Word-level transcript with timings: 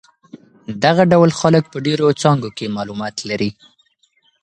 دغه 0.83 1.03
ډول 1.11 1.31
خلک 1.39 1.63
په 1.69 1.77
ډېرو 1.85 2.07
څانګو 2.21 2.49
کې 2.57 2.73
معلومات 2.77 3.15
لري. 3.29 3.49